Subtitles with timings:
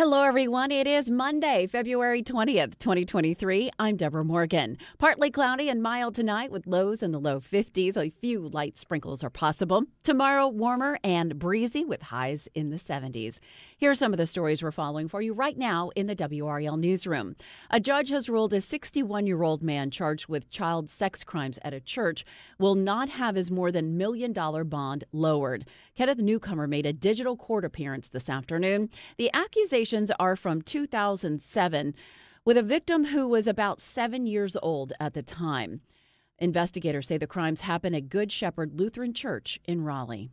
[0.00, 0.72] Hello, everyone.
[0.72, 3.70] It is Monday, February 20th, 2023.
[3.78, 4.78] I'm Deborah Morgan.
[4.98, 7.98] Partly cloudy and mild tonight with lows in the low 50s.
[7.98, 9.84] A few light sprinkles are possible.
[10.02, 13.40] Tomorrow, warmer and breezy with highs in the 70s.
[13.76, 16.78] Here are some of the stories we're following for you right now in the WRAL
[16.78, 17.36] newsroom.
[17.68, 21.74] A judge has ruled a 61 year old man charged with child sex crimes at
[21.74, 22.24] a church
[22.58, 25.66] will not have his more than million dollar bond lowered.
[25.94, 28.88] Kenneth Newcomer made a digital court appearance this afternoon.
[29.18, 29.89] The accusation
[30.20, 31.94] are from 2007
[32.44, 35.80] with a victim who was about seven years old at the time.
[36.38, 40.30] Investigators say the crimes happened at Good Shepherd Lutheran Church in Raleigh.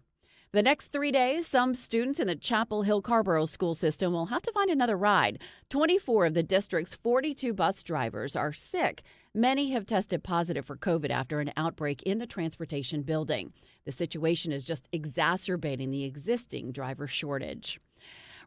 [0.51, 4.43] The next three days, some students in the Chapel Hill Carrboro school system will have
[4.43, 5.39] to find another ride.
[5.69, 9.01] 24 of the district's 42 bus drivers are sick.
[9.33, 13.53] Many have tested positive for COVID after an outbreak in the transportation building.
[13.85, 17.79] The situation is just exacerbating the existing driver shortage.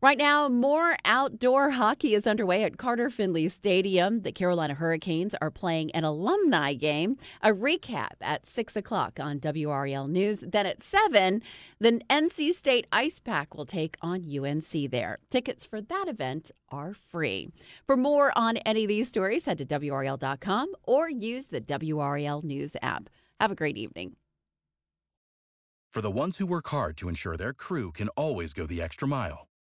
[0.02, 4.22] Right now, more outdoor hockey is underway at Carter Finley Stadium.
[4.22, 7.18] The Carolina Hurricanes are playing an alumni game.
[7.42, 10.38] A recap at 6 o'clock on WRAL News.
[10.38, 11.42] Then at 7,
[11.80, 15.18] the NC State Ice Pack will take on UNC there.
[15.28, 17.50] Tickets for that event are free.
[17.86, 22.74] For more on any of these stories, head to WRAL.com or use the WRAL News
[22.80, 23.10] app.
[23.38, 24.16] Have a great evening.
[25.90, 29.06] For the ones who work hard to ensure their crew can always go the extra
[29.06, 29.49] mile